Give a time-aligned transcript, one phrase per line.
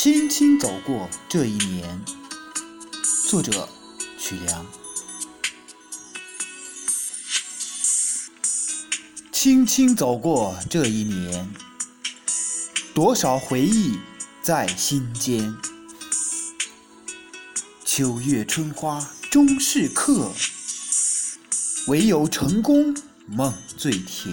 [0.00, 2.04] 轻轻走过这一年。
[3.28, 3.68] 作者：
[4.16, 4.64] 曲梁。
[9.32, 11.52] 轻轻走过这一年，
[12.94, 13.98] 多少回忆
[14.40, 15.52] 在心间。
[17.84, 20.30] 秋月春花终是客，
[21.88, 22.96] 唯有成功
[23.26, 24.32] 梦最甜。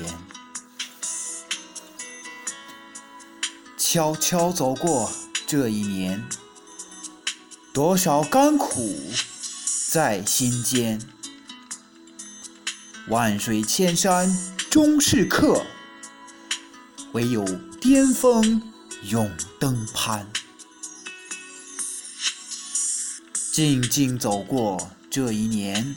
[3.75, 5.11] 悄悄走过
[5.47, 6.23] 这一年，
[7.71, 8.99] 多少甘苦
[9.91, 10.99] 在心间。
[13.09, 14.27] 万水千山
[14.71, 15.63] 终是客，
[17.11, 17.45] 唯有
[17.79, 18.59] 巅峰
[19.03, 20.27] 永登攀。
[23.53, 25.95] 静静走过这一年，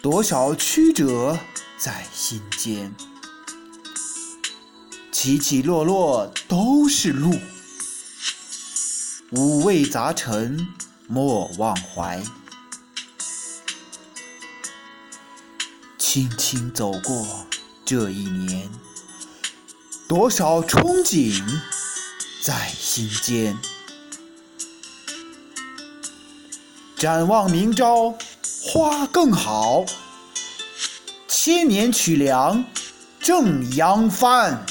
[0.00, 1.36] 多少曲折
[1.76, 2.94] 在心间。
[5.10, 7.34] 起起落落都是路，
[9.32, 10.66] 五味杂陈
[11.06, 12.22] 莫忘怀。
[15.98, 17.46] 轻轻走过
[17.84, 18.70] 这一年，
[20.08, 21.44] 多少憧憬
[22.42, 23.58] 在心间。
[26.96, 28.16] 展望明朝
[28.64, 29.84] 花更好，
[31.28, 32.64] 千年曲梁
[33.20, 34.64] 正扬帆。